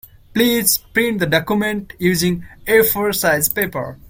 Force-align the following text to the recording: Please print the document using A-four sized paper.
Please 0.33 0.79
print 0.79 1.19
the 1.19 1.27
document 1.27 1.93
using 1.99 2.43
A-four 2.65 3.13
sized 3.13 3.53
paper. 3.53 3.99